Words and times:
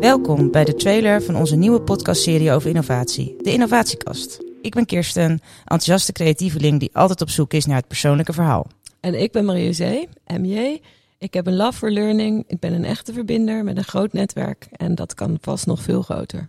Welkom 0.00 0.50
bij 0.50 0.64
de 0.64 0.74
trailer 0.74 1.22
van 1.22 1.36
onze 1.36 1.56
nieuwe 1.56 1.82
podcastserie 1.82 2.52
over 2.52 2.68
innovatie, 2.68 3.36
de 3.42 3.52
Innovatiekast. 3.52 4.40
Ik 4.62 4.74
ben 4.74 4.86
Kirsten, 4.86 5.40
enthousiaste 5.58 6.12
creatieveling 6.12 6.80
die 6.80 6.90
altijd 6.92 7.20
op 7.20 7.30
zoek 7.30 7.52
is 7.52 7.66
naar 7.66 7.76
het 7.76 7.86
persoonlijke 7.86 8.32
verhaal. 8.32 8.66
En 9.00 9.20
ik 9.20 9.32
ben 9.32 9.44
Marie-José, 9.44 10.06
MJ. 10.26 10.80
Ik 11.18 11.34
heb 11.34 11.46
een 11.46 11.56
love 11.56 11.78
for 11.78 11.90
learning. 11.90 12.44
Ik 12.46 12.58
ben 12.58 12.72
een 12.72 12.84
echte 12.84 13.12
verbinder 13.12 13.64
met 13.64 13.76
een 13.76 13.84
groot 13.84 14.12
netwerk 14.12 14.68
en 14.72 14.94
dat 14.94 15.14
kan 15.14 15.38
vast 15.40 15.66
nog 15.66 15.82
veel 15.82 16.02
groter. 16.02 16.48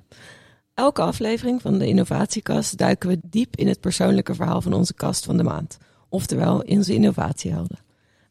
Elke 0.74 1.02
aflevering 1.02 1.62
van 1.62 1.78
de 1.78 1.88
Innovatiekast 1.88 2.78
duiken 2.78 3.10
we 3.10 3.20
diep 3.24 3.56
in 3.56 3.68
het 3.68 3.80
persoonlijke 3.80 4.36
verhaal 4.36 4.62
van 4.62 4.74
onze 4.74 4.94
kast 4.94 5.26
van 5.26 5.38
de 5.38 5.44
maand. 5.44 5.78
Oftewel 6.10 6.62
in 6.62 6.78
onze 6.78 6.94
innovatiehelden. 6.94 7.80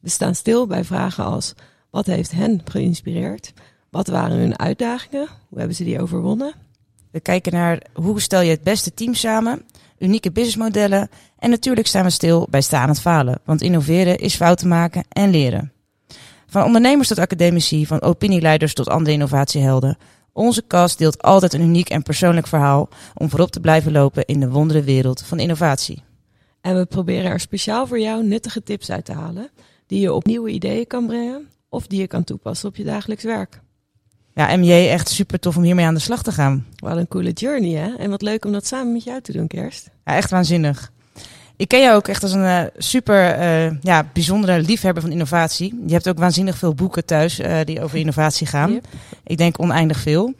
We 0.00 0.08
staan 0.08 0.34
stil 0.34 0.66
bij 0.66 0.84
vragen 0.84 1.24
als: 1.24 1.54
wat 1.90 2.06
heeft 2.06 2.30
hen 2.30 2.60
geïnspireerd? 2.64 3.52
Wat 3.90 4.08
waren 4.08 4.38
hun 4.38 4.58
uitdagingen? 4.58 5.28
Hoe 5.48 5.58
hebben 5.58 5.76
ze 5.76 5.84
die 5.84 6.00
overwonnen? 6.00 6.54
We 7.10 7.20
kijken 7.20 7.52
naar 7.52 7.82
hoe 7.92 8.20
stel 8.20 8.40
je 8.40 8.50
het 8.50 8.62
beste 8.62 8.94
team 8.94 9.14
samen, 9.14 9.62
unieke 9.98 10.32
businessmodellen 10.32 11.08
en 11.38 11.50
natuurlijk 11.50 11.86
staan 11.86 12.04
we 12.04 12.10
stil 12.10 12.46
bij 12.50 12.60
staan 12.60 12.88
het 12.88 13.00
falen, 13.00 13.40
want 13.44 13.62
innoveren 13.62 14.18
is 14.18 14.36
fouten 14.36 14.68
maken 14.68 15.04
en 15.08 15.30
leren. 15.30 15.72
Van 16.46 16.64
ondernemers 16.64 17.08
tot 17.08 17.18
academici, 17.18 17.86
van 17.86 18.02
opinieleiders 18.02 18.74
tot 18.74 18.88
andere 18.88 19.12
innovatiehelden. 19.12 19.98
Onze 20.32 20.66
cast 20.66 20.98
deelt 20.98 21.22
altijd 21.22 21.52
een 21.52 21.60
uniek 21.60 21.88
en 21.88 22.02
persoonlijk 22.02 22.46
verhaal 22.46 22.88
om 23.14 23.30
voorop 23.30 23.50
te 23.50 23.60
blijven 23.60 23.92
lopen 23.92 24.24
in 24.24 24.40
de 24.40 24.50
wondere 24.50 24.82
wereld 24.82 25.22
van 25.22 25.38
innovatie. 25.38 26.02
En 26.60 26.76
we 26.76 26.86
proberen 26.86 27.30
er 27.30 27.40
speciaal 27.40 27.86
voor 27.86 28.00
jou 28.00 28.24
nuttige 28.24 28.62
tips 28.62 28.90
uit 28.90 29.04
te 29.04 29.12
halen 29.12 29.50
die 29.86 30.00
je 30.00 30.12
op 30.12 30.26
nieuwe 30.26 30.50
ideeën 30.50 30.86
kan 30.86 31.06
brengen 31.06 31.48
of 31.68 31.86
die 31.86 32.00
je 32.00 32.06
kan 32.06 32.24
toepassen 32.24 32.68
op 32.68 32.76
je 32.76 32.84
dagelijks 32.84 33.24
werk. 33.24 33.60
Ja, 34.34 34.56
MJ, 34.56 34.72
echt 34.72 35.08
super 35.08 35.38
tof 35.38 35.56
om 35.56 35.62
hiermee 35.62 35.86
aan 35.86 35.94
de 35.94 36.00
slag 36.00 36.22
te 36.22 36.32
gaan. 36.32 36.66
Wat 36.76 36.96
een 36.96 37.08
coole 37.08 37.32
journey, 37.32 37.70
hè? 37.70 37.94
En 37.96 38.10
wat 38.10 38.22
leuk 38.22 38.44
om 38.44 38.52
dat 38.52 38.66
samen 38.66 38.92
met 38.92 39.04
jou 39.04 39.20
te 39.20 39.32
doen, 39.32 39.46
Kerst. 39.46 39.90
Ja, 40.04 40.14
echt 40.14 40.30
waanzinnig. 40.30 40.92
Ik 41.56 41.68
ken 41.68 41.80
jou 41.80 41.96
ook 41.96 42.08
echt 42.08 42.22
als 42.22 42.32
een 42.32 42.44
uh, 42.44 42.62
super 42.76 43.38
uh, 43.38 43.76
ja, 43.80 44.06
bijzondere 44.12 44.60
liefhebber 44.60 45.02
van 45.02 45.12
innovatie. 45.12 45.82
Je 45.86 45.92
hebt 45.92 46.08
ook 46.08 46.18
waanzinnig 46.18 46.58
veel 46.58 46.74
boeken 46.74 47.04
thuis 47.04 47.40
uh, 47.40 47.58
die 47.64 47.82
over 47.82 47.98
innovatie 47.98 48.46
gaan. 48.46 48.72
Yep. 48.72 48.84
Ik 49.24 49.38
denk 49.38 49.60
oneindig 49.60 49.98
veel. 49.98 50.34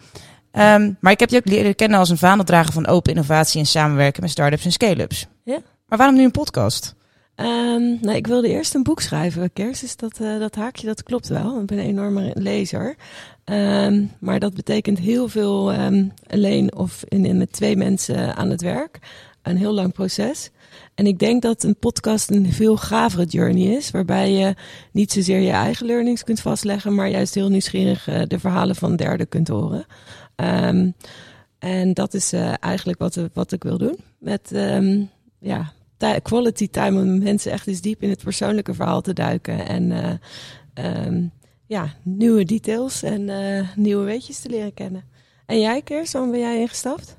Um, 0.53 0.97
maar 1.01 1.13
ik 1.13 1.21
heb 1.21 1.31
je 1.31 1.37
ook 1.37 1.49
leren 1.49 1.75
kennen 1.75 1.99
als 1.99 2.11
een 2.11 2.19
vaandeldrager 2.19 2.73
van 2.73 2.87
open 2.87 3.13
innovatie 3.13 3.61
en 3.61 3.67
samenwerken 3.67 4.23
met 4.23 4.31
start-ups 4.31 4.65
en 4.65 4.73
scale-ups. 4.73 5.27
Ja. 5.45 5.59
Maar 5.87 5.99
waarom 5.99 6.17
nu 6.17 6.25
een 6.25 6.31
podcast? 6.31 6.95
Um, 7.41 7.99
nou, 8.01 8.17
ik 8.17 8.27
wilde 8.27 8.49
eerst 8.49 8.75
een 8.75 8.83
boek 8.83 9.01
schrijven, 9.01 9.53
Kerst. 9.53 9.81
Dus 9.81 9.97
dat, 9.97 10.19
uh, 10.21 10.39
dat 10.39 10.55
haakje, 10.55 10.87
dat 10.87 11.03
klopt 11.03 11.29
wel. 11.29 11.61
Ik 11.61 11.67
ben 11.67 11.79
een 11.79 11.85
enorme 11.85 12.31
lezer. 12.35 12.97
Um, 13.45 14.11
maar 14.19 14.39
dat 14.39 14.55
betekent 14.55 14.99
heel 14.99 15.29
veel 15.29 15.75
um, 15.75 16.13
alleen 16.27 16.75
of 16.75 17.05
in, 17.09 17.25
in, 17.25 17.37
met 17.37 17.53
twee 17.53 17.77
mensen 17.77 18.37
aan 18.37 18.51
het 18.51 18.63
werk. 18.63 18.99
Een 19.43 19.57
heel 19.57 19.73
lang 19.73 19.93
proces. 19.93 20.51
En 20.95 21.07
ik 21.07 21.19
denk 21.19 21.43
dat 21.43 21.63
een 21.63 21.77
podcast 21.77 22.31
een 22.31 22.53
veel 22.53 22.77
gavere 22.77 23.25
journey 23.25 23.77
is. 23.77 23.91
Waarbij 23.91 24.33
je 24.33 24.55
niet 24.93 25.13
zozeer 25.13 25.41
je 25.41 25.51
eigen 25.51 25.87
learnings 25.87 26.25
kunt 26.25 26.41
vastleggen. 26.41 26.95
Maar 26.95 27.09
juist 27.09 27.35
heel 27.35 27.49
nieuwsgierig 27.49 28.09
uh, 28.09 28.23
de 28.27 28.39
verhalen 28.39 28.77
van 28.77 28.97
derden 28.97 29.29
kunt 29.29 29.49
horen. 29.49 29.87
en 31.59 31.95
dat 31.95 32.15
is 32.15 32.33
uh, 32.33 32.55
eigenlijk 32.61 32.99
wat, 32.99 33.19
wat 33.33 33.53
ik 33.53 33.63
wil 33.63 33.79
doen. 33.79 33.97
Met 34.19 34.51
ja, 35.39 35.73
quality 36.23 36.69
time 36.69 37.01
om 37.01 37.23
mensen 37.23 37.53
echt 37.53 37.67
eens 37.67 37.81
diep 37.81 38.03
in 38.03 38.11
het 38.11 38.23
persoonlijke 38.23 38.75
verhaal 38.75 39.01
te 39.01 39.13
duiken. 39.13 39.67
En 39.67 40.21
um, 41.07 41.33
ja, 41.67 41.95
nieuwe 42.03 42.45
details 42.45 43.03
en 43.03 43.29
uh, 43.29 43.69
nieuwe 43.77 44.05
weetjes 44.05 44.39
te 44.39 44.49
leren 44.49 44.75
kennen. 44.75 45.05
En 45.47 45.61
jij, 45.61 45.83
Keers, 45.83 46.13
waarom 46.13 46.31
ben 46.31 46.41
jij 46.41 46.61
ingestapt? 46.61 47.15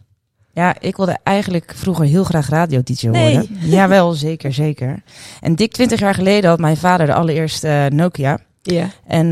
Ja, 0.54 0.76
ik 0.80 0.96
wilde 0.96 1.18
eigenlijk 1.24 1.74
vroeger 1.76 2.06
heel 2.06 2.24
graag 2.24 2.50
radio-dj 2.50 3.10
worden. 3.10 3.48
Nee. 3.50 3.70
Jawel, 3.76 4.12
zeker, 4.12 4.54
zeker. 4.54 5.04
En 5.42 5.56
dik 5.56 5.72
twintig 5.72 6.00
jaar 6.00 6.14
geleden 6.14 6.50
had 6.50 6.60
mijn 6.60 6.78
vader 6.78 7.06
de 7.06 7.14
allereerste 7.14 7.68
uh, 7.92 7.98
Nokia. 7.98 8.40
Ja. 8.62 8.90
En 9.08 9.26
uh, 9.26 9.32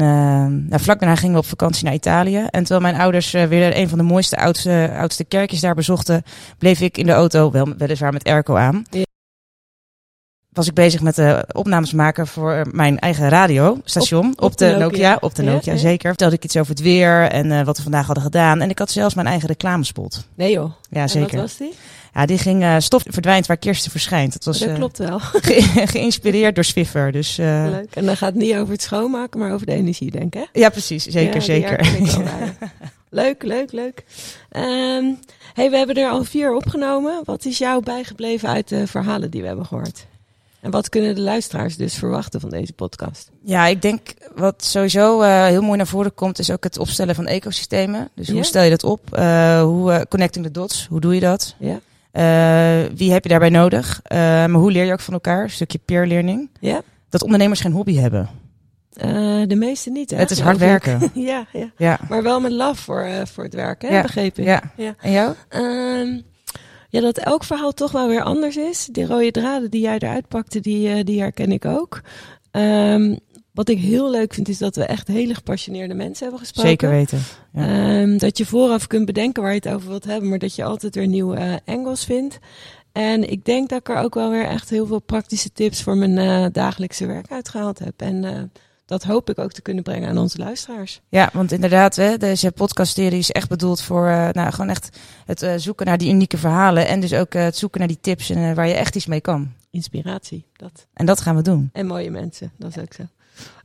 nou, 0.69 0.81
vlak 0.81 0.99
daarna 0.99 1.15
gingen 1.15 1.33
we 1.33 1.41
op 1.41 1.45
vakantie 1.45 1.85
naar 1.85 1.93
Italië. 1.93 2.37
En 2.49 2.63
terwijl 2.63 2.81
mijn 2.81 3.01
ouders 3.01 3.33
uh, 3.33 3.43
weer 3.43 3.77
een 3.77 3.89
van 3.89 3.97
de 3.97 4.03
mooiste, 4.03 4.37
oudste, 4.37 4.93
oudste 4.97 5.23
kerkjes 5.23 5.59
daar 5.59 5.75
bezochten, 5.75 6.23
bleef 6.57 6.81
ik 6.81 6.97
in 6.97 7.05
de 7.05 7.11
auto, 7.11 7.51
wel, 7.51 7.73
weliswaar 7.77 8.13
met 8.13 8.23
airco 8.23 8.55
aan. 8.55 8.83
Ja 8.89 9.07
was 10.49 10.67
ik 10.67 10.73
bezig 10.73 11.01
met 11.01 11.15
de 11.15 11.45
opnames 11.51 11.93
maken 11.93 12.27
voor 12.27 12.67
mijn 12.71 12.99
eigen 12.99 13.29
radiostation. 13.29 14.31
Op, 14.31 14.41
op, 14.41 14.57
de, 14.57 14.65
Nokia. 14.65 14.79
Nokia. 14.79 15.17
Op 15.21 15.35
de 15.35 15.43
Nokia, 15.43 15.71
ja, 15.71 15.77
zeker. 15.77 16.09
Vertelde 16.09 16.35
ik 16.35 16.43
iets 16.43 16.57
over 16.57 16.71
het 16.71 16.81
weer 16.81 17.21
en 17.21 17.45
uh, 17.45 17.63
wat 17.63 17.77
we 17.77 17.83
vandaag 17.83 18.05
hadden 18.05 18.23
gedaan. 18.23 18.61
En 18.61 18.69
ik 18.69 18.79
had 18.79 18.91
zelfs 18.91 19.15
mijn 19.15 19.27
eigen 19.27 19.47
reclamespot. 19.47 20.27
Nee 20.35 20.51
joh. 20.51 20.71
Ja, 20.89 21.07
zeker. 21.07 21.31
Wat 21.31 21.41
was 21.41 21.57
die? 21.57 21.73
Ja, 22.13 22.25
die 22.25 22.37
ging 22.37 22.63
uh, 22.63 22.75
stof 22.79 23.03
verdwijnt 23.07 23.45
waar 23.45 23.57
Kirsten 23.57 23.91
verschijnt. 23.91 24.33
Dat, 24.33 24.43
was, 24.43 24.59
dat 24.59 24.73
klopt 24.73 24.97
wel. 24.97 25.19
Ge 25.47 25.61
geïnspireerd 25.87 26.55
door 26.55 26.63
Swiffer. 26.63 27.11
Dus, 27.11 27.35
Leuk. 27.37 27.95
En 27.95 28.05
dan 28.05 28.17
gaat 28.17 28.33
het 28.33 28.43
niet 28.43 28.55
over 28.55 28.73
het 28.73 28.81
schoonmaken, 28.81 29.39
maar 29.39 29.53
over 29.53 29.65
de 29.65 29.73
energie, 29.73 30.11
denk 30.11 30.35
ik. 30.35 30.49
Ja, 30.53 30.69
precies. 30.69 31.03
Zeker, 31.03 31.35
ja, 31.35 31.41
zeker. 31.41 31.87
leuk, 33.09 33.43
leuk, 33.43 33.71
leuk. 33.71 34.03
Um, 34.51 35.19
hey, 35.53 35.69
we 35.69 35.77
hebben 35.77 35.95
er 35.95 36.09
al 36.09 36.23
vier 36.23 36.53
opgenomen. 36.53 37.21
Wat 37.23 37.45
is 37.45 37.57
jou 37.57 37.83
bijgebleven 37.83 38.49
uit 38.49 38.67
de 38.67 38.87
verhalen 38.87 39.31
die 39.31 39.41
we 39.41 39.47
hebben 39.47 39.65
gehoord? 39.65 40.05
En 40.61 40.71
wat 40.71 40.89
kunnen 40.89 41.15
de 41.15 41.21
luisteraars 41.21 41.77
dus 41.77 41.95
verwachten 41.95 42.39
van 42.39 42.49
deze 42.49 42.73
podcast? 42.73 43.31
Ja, 43.43 43.67
ik 43.67 43.81
denk 43.81 44.13
wat 44.35 44.63
sowieso 44.63 45.21
uh, 45.21 45.45
heel 45.45 45.61
mooi 45.61 45.77
naar 45.77 45.87
voren 45.87 46.13
komt, 46.13 46.39
is 46.39 46.51
ook 46.51 46.63
het 46.63 46.77
opstellen 46.77 47.15
van 47.15 47.27
ecosystemen. 47.27 48.09
Dus 48.15 48.29
hoe 48.29 48.43
stel 48.43 48.63
je 48.63 48.69
dat 48.69 48.83
op? 48.83 49.17
Uh, 49.17 49.61
hoe 49.61 49.91
uh, 49.91 50.01
connecting 50.09 50.45
the 50.45 50.51
dots? 50.51 50.87
Hoe 50.89 50.99
doe 50.99 51.13
je 51.13 51.19
dat? 51.19 51.55
Ja. 51.57 51.79
wie 52.95 53.11
heb 53.11 53.23
je 53.23 53.29
daarbij 53.29 53.49
nodig? 53.49 54.01
maar 54.09 54.49
hoe 54.49 54.71
leer 54.71 54.85
je 54.85 54.91
ook 54.91 54.99
van 54.99 55.13
elkaar? 55.13 55.43
Een 55.43 55.49
stukje 55.49 55.79
peer 55.85 56.07
learning. 56.07 56.49
Ja. 56.59 56.81
Dat 57.09 57.23
ondernemers 57.23 57.61
geen 57.61 57.71
hobby 57.71 57.95
hebben. 57.95 58.29
de 59.47 59.55
meeste 59.55 59.89
niet, 59.89 60.09
hè? 60.09 60.17
Het 60.17 60.31
is 60.31 60.39
hard 60.39 60.57
werken. 60.57 61.11
ja, 61.31 61.45
ja, 61.53 61.71
ja. 61.77 61.99
Maar 62.09 62.23
wel 62.23 62.39
met 62.39 62.51
love 62.51 62.81
voor, 62.81 63.09
voor 63.33 63.43
het 63.43 63.53
werken, 63.53 63.89
hè? 63.89 63.95
Ja. 63.95 64.01
begrepen. 64.01 64.43
Ja. 64.43 64.61
ja. 64.75 64.95
En 64.97 65.11
jou? 65.11 65.35
Um, 65.49 66.23
ja, 66.89 67.01
dat 67.01 67.17
elk 67.17 67.43
verhaal 67.43 67.71
toch 67.71 67.91
wel 67.91 68.07
weer 68.07 68.23
anders 68.23 68.57
is. 68.57 68.87
Die 68.91 69.05
rode 69.05 69.31
draden 69.31 69.71
die 69.71 69.81
jij 69.81 69.99
eruit 69.99 70.27
pakte, 70.27 70.59
die, 70.59 70.97
uh, 70.97 71.03
die 71.03 71.19
herken 71.19 71.51
ik 71.51 71.65
ook. 71.65 72.01
Um, 72.51 73.19
wat 73.51 73.69
ik 73.69 73.79
heel 73.79 74.09
leuk 74.09 74.33
vind, 74.33 74.49
is 74.49 74.57
dat 74.57 74.75
we 74.75 74.83
echt 74.83 75.07
hele 75.07 75.33
gepassioneerde 75.33 75.93
mensen 75.93 76.21
hebben 76.21 76.39
gesproken. 76.39 76.69
Zeker 76.69 76.89
weten. 76.89 77.19
Ja. 77.53 78.01
Um, 78.01 78.17
dat 78.17 78.37
je 78.37 78.45
vooraf 78.45 78.87
kunt 78.87 79.05
bedenken 79.05 79.43
waar 79.43 79.53
je 79.53 79.61
het 79.63 79.73
over 79.73 79.89
wilt 79.89 80.05
hebben, 80.05 80.29
maar 80.29 80.39
dat 80.39 80.55
je 80.55 80.63
altijd 80.63 80.95
weer 80.95 81.07
nieuwe 81.07 81.37
uh, 81.37 81.75
angles 81.75 82.03
vindt. 82.03 82.39
En 82.91 83.29
ik 83.31 83.45
denk 83.45 83.69
dat 83.69 83.79
ik 83.79 83.89
er 83.89 83.97
ook 83.97 84.13
wel 84.13 84.29
weer 84.29 84.45
echt 84.45 84.69
heel 84.69 84.85
veel 84.85 85.01
praktische 85.01 85.51
tips 85.51 85.83
voor 85.83 85.97
mijn 85.97 86.17
uh, 86.17 86.45
dagelijkse 86.51 87.05
werk 87.05 87.31
uitgehaald 87.31 87.79
heb. 87.79 87.93
En 87.97 88.23
uh, 88.23 88.41
dat 88.89 89.03
hoop 89.03 89.29
ik 89.29 89.39
ook 89.39 89.51
te 89.51 89.61
kunnen 89.61 89.83
brengen 89.83 90.09
aan 90.09 90.17
onze 90.17 90.37
luisteraars. 90.37 91.01
Ja, 91.09 91.29
want 91.33 91.51
inderdaad, 91.51 91.95
hè, 91.95 92.17
deze 92.17 92.51
podcastserie 92.51 93.19
is 93.19 93.31
echt 93.31 93.49
bedoeld 93.49 93.81
voor 93.81 94.07
uh, 94.07 94.29
nou, 94.29 94.51
gewoon 94.51 94.69
echt 94.69 94.97
het 95.25 95.41
uh, 95.41 95.53
zoeken 95.57 95.85
naar 95.85 95.97
die 95.97 96.11
unieke 96.13 96.37
verhalen. 96.37 96.87
En 96.87 96.99
dus 96.99 97.13
ook 97.13 97.33
uh, 97.33 97.43
het 97.43 97.57
zoeken 97.57 97.79
naar 97.79 97.87
die 97.87 97.97
tips 98.01 98.29
en 98.29 98.55
waar 98.55 98.67
je 98.67 98.73
echt 98.73 98.95
iets 98.95 99.05
mee 99.05 99.21
kan. 99.21 99.51
Inspiratie, 99.71 100.45
dat. 100.55 100.87
En 100.93 101.05
dat 101.05 101.21
gaan 101.21 101.35
we 101.35 101.41
doen. 101.41 101.69
En 101.73 101.87
mooie 101.87 102.09
mensen, 102.09 102.51
dat 102.57 102.69
is 102.75 102.81
ook 102.81 102.93
zo. 102.93 103.03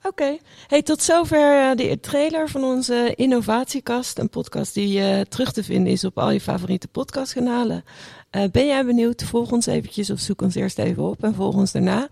Oké, 0.03 0.37
hey, 0.67 0.83
tot 0.83 1.03
zover 1.03 1.77
de 1.77 2.01
trailer 2.01 2.49
van 2.49 2.65
onze 2.65 3.13
innovatiekast. 3.17 4.19
Een 4.19 4.29
podcast 4.29 4.75
die 4.75 5.29
terug 5.29 5.53
te 5.53 5.65
vinden 5.65 5.93
is 5.93 6.05
op 6.05 6.19
al 6.19 6.31
je 6.31 6.41
favoriete 6.41 6.89
podcastkanalen. 6.89 7.85
Uh, 8.37 8.43
ben 8.53 8.67
jij 8.67 8.85
benieuwd? 8.85 9.23
Volg 9.23 9.53
ons 9.53 9.67
eventjes 9.67 10.11
of 10.11 10.21
zoek 10.21 10.43
ons 10.43 10.55
eerst 10.55 10.79
even 10.79 11.03
op 11.03 11.25
en 11.25 11.35
volg 11.35 11.55
ons 11.55 11.73
daarna. 11.73 12.09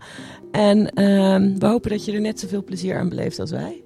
En 0.51 0.79
uh, 0.79 1.57
we 1.59 1.65
hopen 1.65 1.89
dat 1.89 2.05
je 2.05 2.11
er 2.11 2.21
net 2.21 2.39
zoveel 2.39 2.63
plezier 2.63 2.97
aan 2.97 3.09
beleeft 3.09 3.39
als 3.39 3.51
wij. 3.51 3.83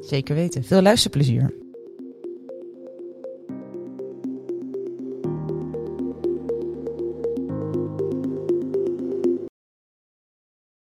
Zeker 0.00 0.34
weten. 0.34 0.64
Veel 0.64 0.82
luisterplezier. 0.82 1.63